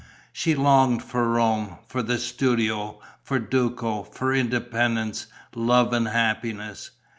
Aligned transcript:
She 0.33 0.55
longed 0.55 1.03
for 1.03 1.29
Rome, 1.29 1.75
for 1.85 2.01
the 2.01 2.17
studio, 2.17 2.99
for 3.21 3.37
Duco, 3.37 4.01
for 4.01 4.33
independence, 4.33 5.27
love 5.53 5.93
and 5.93 6.07
happiness. 6.07 6.89